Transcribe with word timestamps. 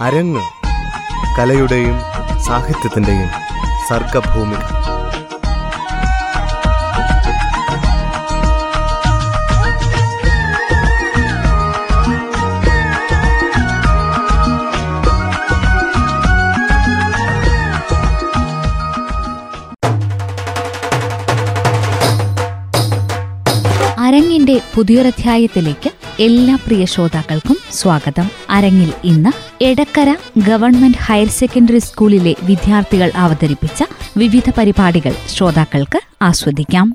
അരങ്ങ് 0.00 0.42
കലയുടെയും 1.36 1.96
സാഹിത്യത്തിന്റെയും 2.46 3.30
സർഗഭൂമി 3.88 4.58
അരങ്ങിന്റെ 23.98 24.62
പുതിയൊരധ്യായത്തിലേക്ക് 24.74 25.90
എല്ലാ 26.18 26.58
പ്രിയ 26.66 26.84
ശ്രോതാക്കൾക്കും 26.84 27.56
സ്വാഗതം. 27.72 28.28
അരങ്ങിൽ 28.50 28.92
ഇന്ന് 29.04 29.30
എടക്കര 29.64 30.16
ഗവൺമെന്റ് 30.38 30.98
ഹയർ 30.98 31.28
സെക്കൻഡറി 31.28 31.78
സ്കൂളിലെ 31.78 32.34
വിദ്യാർത്ഥികൾ 32.42 33.10
അവതരിപ്പിച്ച 33.14 33.82
വിവിധ 34.16 34.50
പരിപാടികൾ 34.58 35.12
ശ്രോതാക്കൾക്ക് 35.26 36.00
ആസ്വദിക്കാം. 36.22 36.94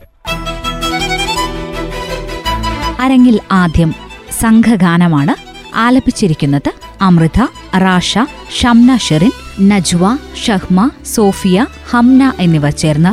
അരങ്ങിൽ 2.99 3.39
ആദ്യം 3.51 3.95
സംഘഗാനമാണ് 4.39 5.35
ആലപിച്ചിരിക്കുന്നത് 5.75 6.71
അമൃത 7.01 7.39
റാഷ 7.75 8.17
ഷംന 8.61 8.97
ഷെറിൻ 8.97 9.31
നജ്വ 9.67 10.17
ഷഹ്മ 10.45 10.89
സോഫിയ 11.05 11.65
ഹംന 11.91 12.31
എന്നിവർ 12.39 12.69
ചേർന്ന് 12.71 13.11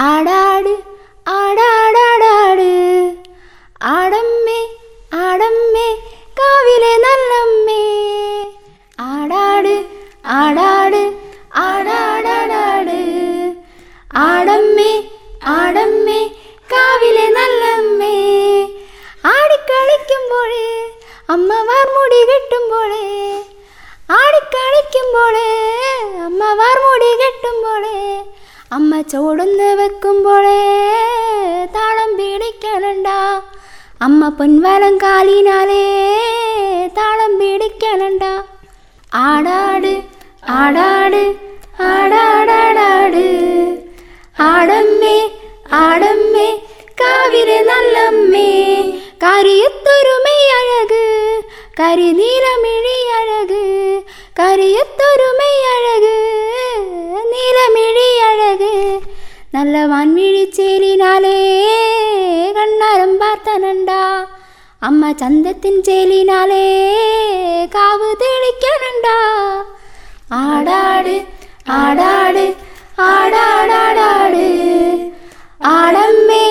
ആടാട് 0.00 0.72
ആടാടാടാട് 1.36 2.68
ആടമ്മേ 3.90 4.60
ആടമ്മേ 5.20 5.88
കാവിലെ 6.36 6.92
നല്ലമ്മേ 7.04 7.82
ആടാട് 9.08 9.74
ആടാട് 10.36 11.02
ആടാടാടാട് 11.64 12.98
ആടമ്മേ 14.26 14.92
ആടമ്മേ 15.56 16.20
അമ്മ 34.40 34.46
പൊൻവലം 34.56 34.94
കാലിനാലേ 35.02 35.82
താളം 36.96 37.32
പീടിക്കണണ്ട 37.40 38.22
ആടാട് 39.20 39.92
ആടാട് 40.54 41.22
ആടാടാടാട് 41.88 43.24
ആടമ്മേ 44.46 45.16
ആടമ്മേ 45.80 46.48
കാവിലെ 47.00 47.58
നല്ലമ്മേ 47.68 48.48
കരിയത്തൊരുമൈ 49.24 50.38
അഴക് 50.58 51.02
കരിനീലമിഴി 51.80 52.98
അഴക് 53.18 53.62
കരിയത്തൊരുമൈ 54.40 55.54
അഴക് 55.74 56.14
നീലമിഴി 57.32 58.10
അഴക് 58.30 58.72
നല്ല 59.54 59.76
വാൻമിഴിച്ചേലിനാലേ 59.92 61.38
കണ്ണാരം 62.56 63.12
പാർത്തനണ്ട 63.20 63.90
അമ്മ 64.82 65.04
ചന്തത്തിൻ 65.20 65.74
ചേലിനാലേ 65.86 66.66
കാവ് 67.74 68.08
തെളിക്കണണ്ട 68.22 69.06
ആടാട് 70.38 71.14
ആടാട് 71.76 72.44
ആടാടാടാട് 73.08 74.46
ആടമ്മേ 75.72 76.44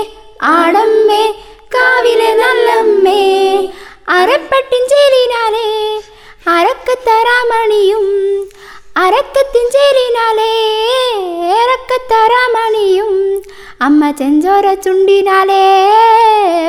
ആടമ്മേ 0.51 1.23
കാവിലെ 1.75 2.31
നല്ലമ്മേ 2.41 3.21
അരപ്പട്ടിൻ 4.17 4.83
ചേലിനാലേ 4.93 5.67
അരക്കത്തരാമണിയും 6.53 8.05
അരക്കത്തിൻ 8.99 9.65
ഇറക്കത്തരാമണിയും 11.57 13.11
അമ്മ 13.81 14.11
ചെഞ്ചോര 14.11 14.73
ചുണ്ടിനാലേ 14.73 15.63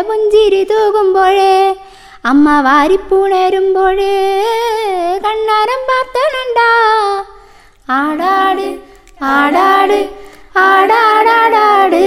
പുഞ്ചിരി 0.09 0.65
തൂകുമ്പോഴേ. 0.65 1.77
അമ്മ 2.25 2.61
വാരിപ്പുണരുമ്പോഴേ 2.61 4.15
കണ്ണാരം 5.25 5.81
പാർത്തണണ്ട. 5.91 6.59
ആടാട് 7.91 8.69
ആടാട് 9.23 9.99
ആടാടാടാട്. 10.57 12.05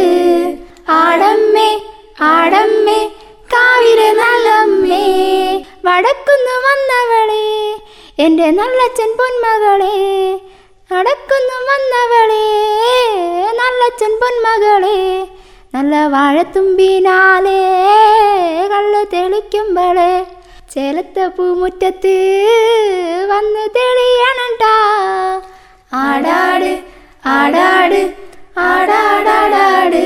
ആടമ്മേ 0.90 1.82
ആടമ്മേ 2.22 3.00
കാവിലെ 3.54 4.14
നല്ലമ്മേ. 4.14 5.04
വടക്കുന്നു 5.86 6.56
വന്നവളെ 6.66 7.46
എന്റെ 8.20 8.52
നല്ലച്ഛൻ 8.52 9.18
പൊന്മകളെ 9.18 9.96
നടക്കുന്നു 10.92 11.56
വന്നവളെ. 11.70 12.44
നല്ലച്ഛൻ 13.54 14.20
പൊന്മകളെ 14.22 15.28
നല്ല 15.76 16.06
വാഴത്തുമ്പിനാലേ 16.08 17.62
കള്ള് 18.68 19.06
തെളിക്കുമ്പോളെ. 19.14 20.28
ചേലത്തെ 20.74 21.28
പൂമുറ്റത്ത് 21.28 22.16
വന്ന് 23.30 23.70
തെളിയണണ്ട. 23.76 24.64
ആടാട് 25.94 26.80
ആടാട് 27.26 28.14
ആടാടാടാട്. 28.58 30.04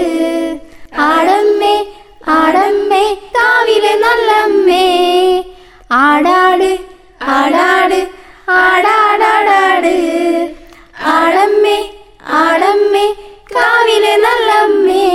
ആടമ്മേ 0.99 1.85
ആടമ്മേ 2.27 3.13
കാവിലെ 3.35 3.95
നല്ലമ്മേ. 3.95 4.85
ആടാട് 5.91 6.86
ആടാട് 7.27 7.99
ആടാടാടാട്. 8.49 9.95
ആടമ്മേ 11.05 11.77
ആടമ്മേ 12.27 13.15
കാവിലെ 13.55 14.15
നല്ലമ്മേ. 14.15 15.07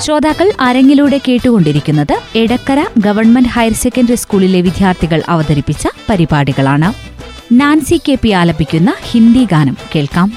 ശ്രോതാക്കൾ 0.00 0.52
അരങ്ങിലൂടെ 0.60 1.20
കേട്ടുകൊണ്ടിരിക്കുന്നത് 1.28 2.38
എടക്കര 2.38 2.86
ഗവൺമെന്റ് 2.98 3.48
ഹയർ 3.48 3.72
സെക്കൻഡറി 3.72 4.14
സ്കൂളിലെ 4.14 4.60
വിദ്യാർത്ഥികൾ 4.60 5.22
അവതരിപ്പിച്ച 5.28 5.88
പരിപാടികളാണ്. 6.10 6.92
നാൻസി 7.52 8.00
കെ 8.08 8.14
പി 8.14 8.28
ആലപിക്കുന്ന 8.28 8.94
ഹിന്ദി 9.02 9.44
ഗാനം 9.44 9.76
കേൾക്കാം. 9.94 10.32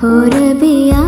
हो 0.00 0.10
रबिया 0.32 1.02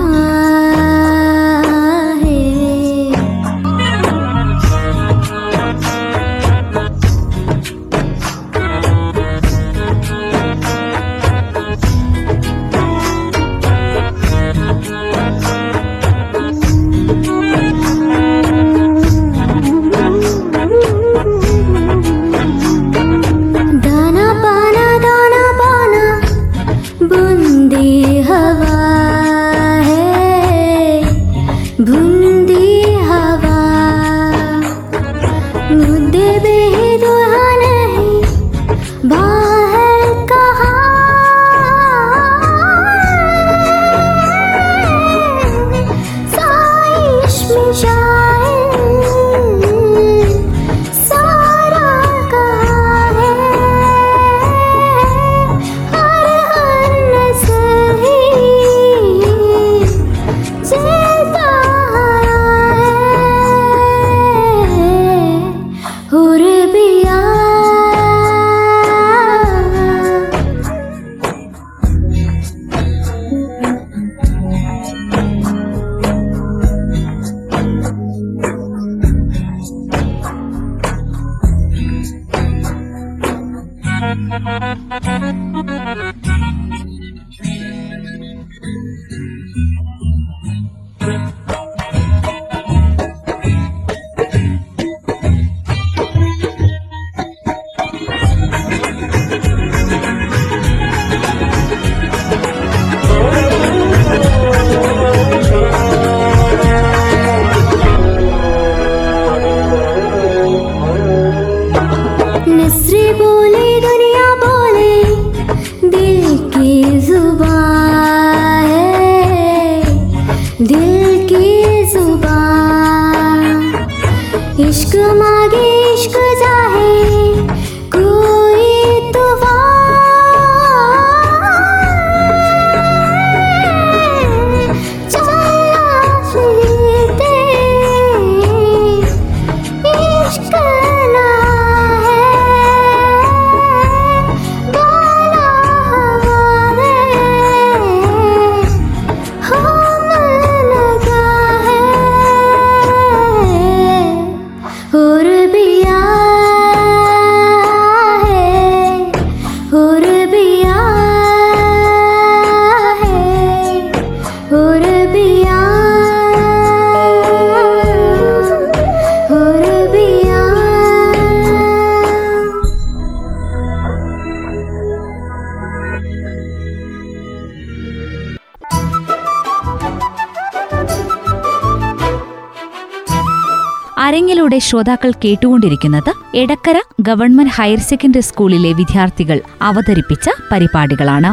ശ്രോതാക്കൾ 184.71 185.11
കേട്ടുകൊണ്ടിരിക്കുന്നത് 185.11 186.37
എടക്കര 186.37 186.83
ഗവൺമെന്റ് 187.01 187.53
ഹയർ 187.55 187.79
സെക്കൻഡറി 187.79 188.21
സ്കൂളിലെ 188.21 188.73
വിദ്യാർത്ഥികൾ 188.73 189.41
അവതരിപ്പിച്ച 189.63 190.31
പരിപാടികളാണ്. 190.53 191.31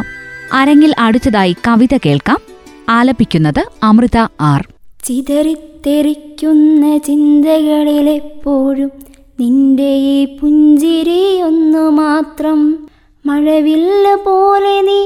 അരങ്ങിൽ 0.54 0.94
അടുത്തതായി 0.98 1.52
കവിത 1.52 1.98
കേൾക്കാം. 2.06 2.38
ആലപിക്കുന്നത് 2.88 3.64
അമൃത 3.82 4.16
ആർ. 4.40 4.68
ചിതറിത്തെറിക്കുന്ന 5.04 6.98
ചിന്തകളിലെപ്പോഴും 6.98 8.90
നിന്റെ 9.40 9.94
ഈ 9.94 10.38
പുഞ്ചിരി 10.38 11.42
ഒന്നു 11.42 11.90
മാത്രം 11.90 12.88
മഴവില്ല 13.26 14.14
പോലെ 14.14 14.80
നീ 14.80 15.00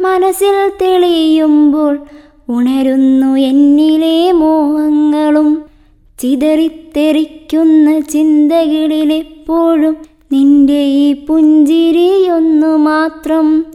മനസ്സിൽ 0.00 0.70
തെളിയുമ്പോൾ 0.82 2.06
ഉണരുന്നു 2.48 3.36
എന്നിലെ 3.36 4.32
മോഹങ്ങളും 4.32 5.69
ചിതറിത്തെറിക്കുന്ന 6.20 8.00
ചിന്തകളിലെപ്പോഴും 8.00 9.96
നിന്റെ 10.32 10.84
ഈ 10.84 11.26
പുഞ്ചിരിയൊന്നു 11.26 12.76
മാത്രം 12.76 13.66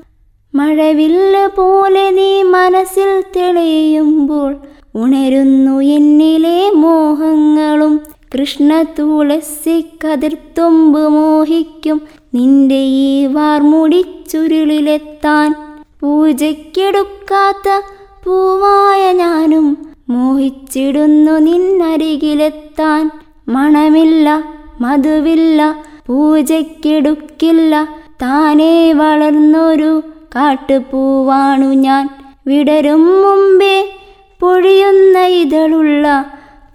മഴവില്ല 0.55 1.47
പോലെ 1.47 2.09
നീ 2.09 2.43
മനസ്സിൽ 2.43 3.23
തെളിയുമ്പോൾ 3.35 4.55
ഉണരുന്നു 4.95 5.79
എന്നിലെ 5.79 6.71
മോഹങ്ങളും. 6.75 8.01
കൃഷ്ണ 8.33 8.81
തുളസി 8.81 9.85
കതിർത്തുമ്പ് 10.03 11.09
മോഹിക്കും. 11.09 12.01
നിന്റെ 12.33 12.75
ഈ 12.75 13.25
വാർമുടിച്ചുരുളിലെത്താൻ 13.25 15.55
പൂജയ്ക്കെടുക്കാത്ത 16.01 17.81
പൂവായ 18.25 19.13
ഞാനും 19.13 19.94
മോഹിച്ചിടുന്നു 20.09 21.31
നിന്നരികിലെത്താൻ 21.31 23.11
മണമില്ല 23.47 24.43
മധുവില്ല 24.81 25.75
പൂജയ്ക്കെടുക്കില്ല. 26.07 27.87
താനേ 28.21 28.93
വളർന്നൊരു 28.93 30.03
കാട്ടുപൂവാണു 30.35 31.65
ഞാൻ. 31.65 32.09
വിടരും 32.47 33.21
മുമ്പേ 33.21 33.97
പൊഴിയുന്ന 34.39 35.19
ഇതളുള്ള 35.19 36.25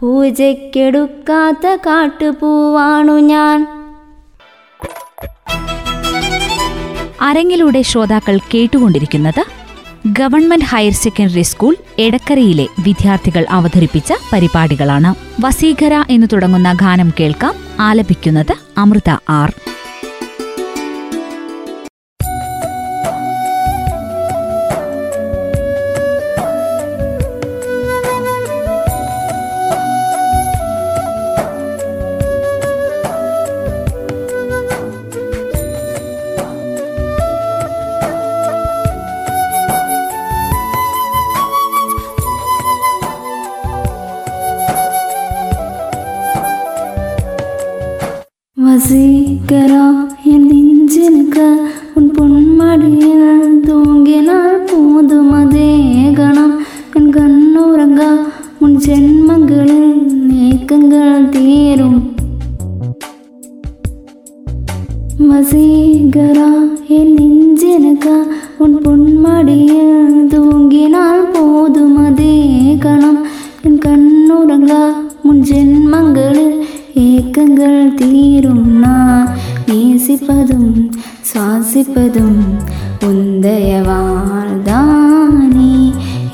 പൂജയ്ക്കെടുക്കാത്ത 0.01 1.77
കാട്ടുപൂവാണു 1.77 3.13
ഞാൻ. 3.13 3.67
അരങ്ങിലൂടെ 7.21 7.83
ശ്രോതാക്കൾ 7.83 8.39
കേട്ടുകൊണ്ടിരിക്കുന്നത് 8.55 9.60
ഗവൺമെന്റ് 10.07 10.65
ഹയർ 10.65 10.93
സെക്കൻഡറി 10.93 11.43
സ്കൂൾ 11.43 11.77
എടക്കരയിലെ 11.99 12.67
വിദ്യാർത്ഥികൾ 12.79 13.47
അവതരിപ്പിച്ച 13.51 14.13
പരിപാടികളാണ്. 14.33 15.15
വസീഖര 15.41 16.05
എന്ന് 16.11 16.27
തുടങ്ങുന്ന 16.33 16.73
ഗാനം 16.73 17.13
കേൾക്കാം. 17.21 17.55
ആലപിക്കുന്നത് 17.81 18.55
അമൃത 18.79 19.17
ആർ. 19.29 19.70
வசீகரா 49.49 49.85
என் 50.25 50.47
நெஞ்சினுக்க 50.49 51.39
உன் 51.95 52.09
பொன்மடியில் 52.17 53.61
தூங்கினால் 53.67 54.59
போதும் 54.71 55.33
அதே 55.33 55.71
கணம். 56.15 56.55
என் 56.93 57.11
கண்ணுறங்கா 57.15 58.11
உன் 58.59 58.77
ஜென்மங்களில் 58.87 59.95
ஏக்கங்கள் 60.49 61.29
தீரும். 61.29 62.01
வசீகரா 65.31 66.50
முழுவதும் 82.03 82.45
உந்தைய 83.07 83.71
வாழ்தானே 83.87 85.73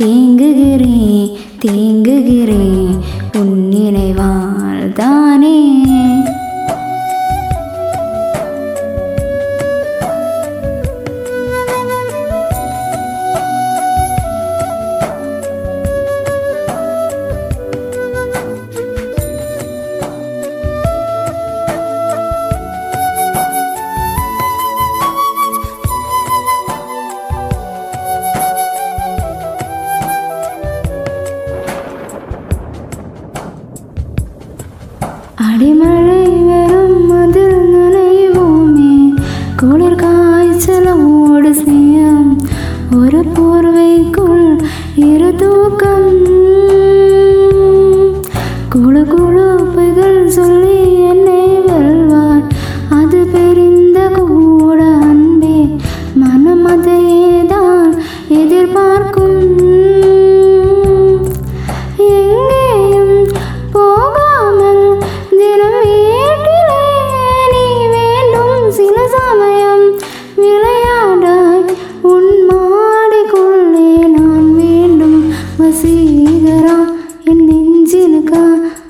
ஏங்குகிறேன் 0.07 1.33
தேங்குகிறேன் 1.63 2.95
உன் 3.41 3.57
நினைவாழ்தானே 3.73 5.57
പായ്ച്ചലോട് 40.17 41.49
സ്നേഹം 41.53 42.27
ഒരു 42.99 43.21
പൂർവയ്ക്കുൾ 43.35 44.39
ഇരുതൂക്കം 45.07 46.05
കുളു 48.75 49.03
കുളുപ്പകൾ 49.13 50.15
ചൊല്ലി 50.35 50.66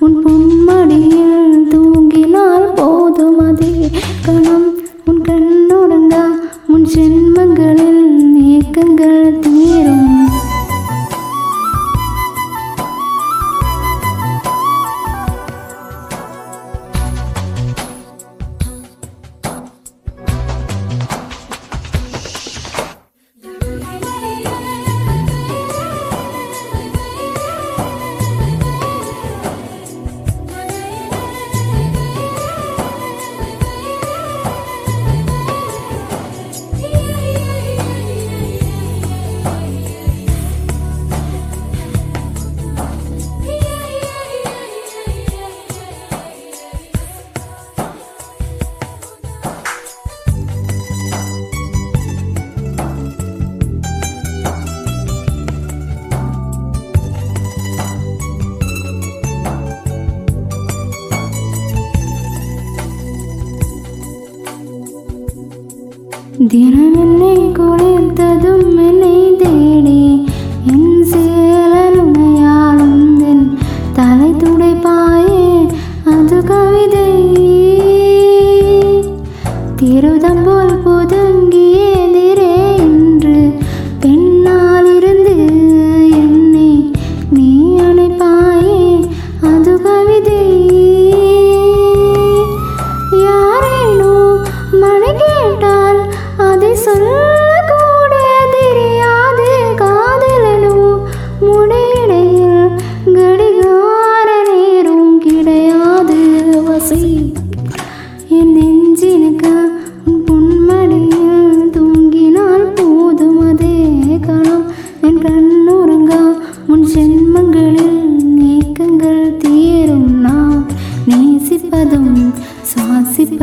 und 0.01 0.23
bunt. 0.23 0.56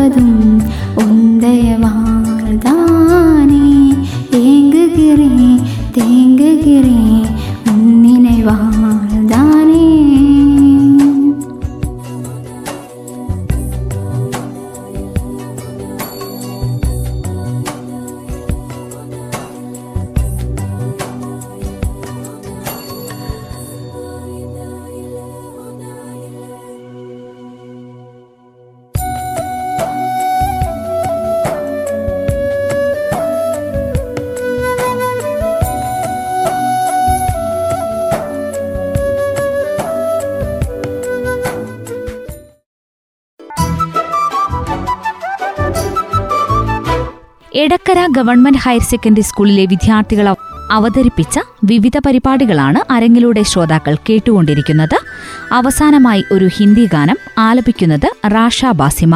Tình 0.10 0.60
Kodikkara 47.94 48.12
government 48.18 48.62
higher 48.62 48.82
secondary 48.82 49.24
സ്കൂളിലെ 49.28 49.64
വിദ്യാർത്ഥികൾ 49.66 50.28
അവതരിപ്പിച്ച 50.72 51.36
വിവിധ 51.64 51.98
പരിപാടികളാണ് 52.06 52.80
അരങ്ങിലൂടെ 52.94 53.42
ശ്രോതാക്കൾ 53.44 53.94
കേട്ടുകൊണ്ടിരിക്കുന്നത്. 54.08 54.96
അവസാനമായി 55.52 56.24
ഒരു 56.32 56.48
ഹിന്ദി 56.56 56.86
ഗാനം 56.94 57.20
ആലപിക്കുന്നത് 57.40 58.08
റാഷ 58.28 58.66
ബാസിമ. 58.82 59.14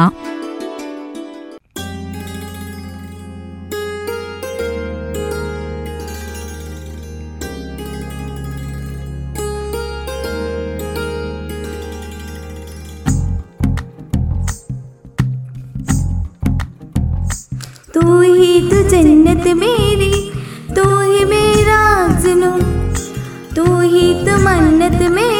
जन्नत 18.82 19.46
मेरी 19.56 20.12
तू 20.76 20.84
ही 21.00 21.24
मेरा 21.24 21.80
जुनू 22.22 22.52
तू 23.56 23.64
ही 23.80 24.06
तो 24.24 24.38
मन्नत 24.44 25.00
मेरी। 25.10 25.37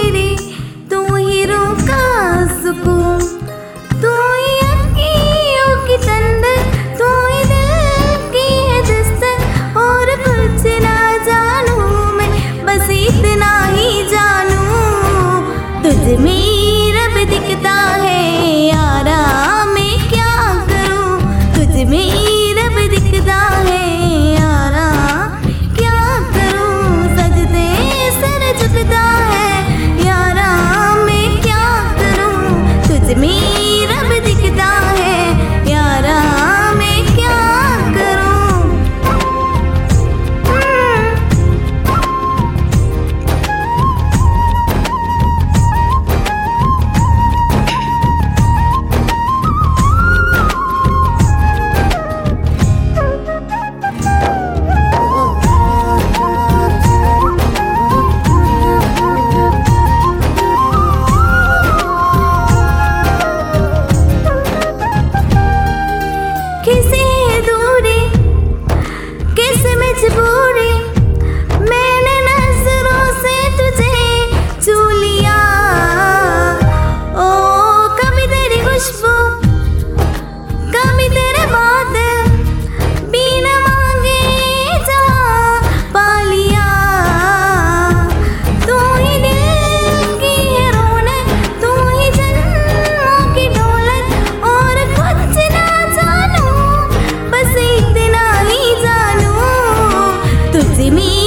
me. 100.91 101.18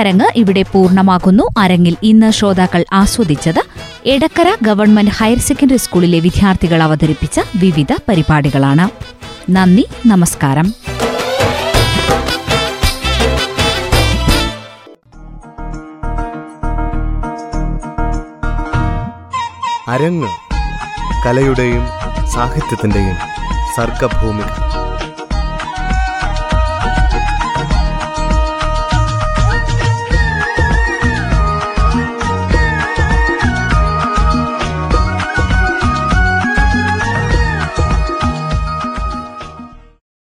അരങ്ങ് 0.00 0.28
ഇവിടെ 0.36 0.62
പൂർണമാകുന്നു. 0.62 1.44
അരങ്ങിൽ 1.58 1.96
ഇന്ന് 2.02 2.30
ശ്രോതാക്കൾ 2.30 2.84
ആസ്വദിച്ചത് 2.92 3.62
എടക്കര 4.06 4.56
ഗവൺമെന്റ് 4.62 5.10
ഹയർ 5.10 5.38
സെക്കൻഡറി 5.38 5.76
സ്കൂളിലെ 5.76 6.18
വിദ്യാർത്ഥികൾ 6.18 6.82
അവതരിപ്പിച്ച 6.82 7.40
വിവിധ 7.56 7.92
പരിപാടികളാണ്. 8.08 8.86
നന്ദി 9.50 9.86
നമസ്കാരം. 10.06 10.74
അരങ്ങ് 19.88 20.28
കലയുടെയും 21.26 21.86
സാഹിത്യത്തിന്റെയും 22.34 23.16
സർഗഭൂമിക. 23.76 24.69